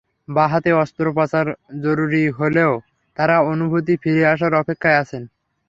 বাঁ 0.27 0.49
হাতে 0.51 0.71
অস্ত্রোপচার 0.73 1.45
জরুরি 1.83 2.23
হলেও 2.39 2.71
তাঁরা 3.17 3.37
অনুভূতি 3.51 3.93
ফিরে 4.01 4.23
আসার 4.33 4.53
অপেক্ষায় 4.61 4.99
আছেন। 5.03 5.23